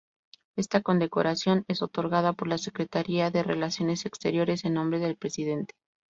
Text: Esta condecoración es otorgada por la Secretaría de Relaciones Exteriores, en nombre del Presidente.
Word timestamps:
Esta 0.57 0.81
condecoración 0.81 1.63
es 1.67 1.83
otorgada 1.83 2.33
por 2.33 2.47
la 2.47 2.57
Secretaría 2.57 3.29
de 3.29 3.43
Relaciones 3.43 4.07
Exteriores, 4.07 4.65
en 4.65 4.73
nombre 4.73 4.97
del 4.97 5.15
Presidente. 5.15 5.75